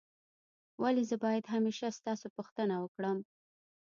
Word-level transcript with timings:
ولي 0.81 1.03
زه 1.09 1.15
باید 1.23 1.51
همېشه 1.53 1.87
ستاسو 1.99 2.27
پوښتنه 2.37 2.75
وکړم؟ 2.79 3.17